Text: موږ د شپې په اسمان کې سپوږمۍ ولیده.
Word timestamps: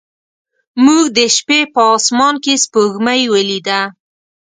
موږ 0.85 1.03
د 1.17 1.19
شپې 1.35 1.59
په 1.73 1.81
اسمان 1.97 2.35
کې 2.43 2.53
سپوږمۍ 2.63 3.21
ولیده. 3.33 3.81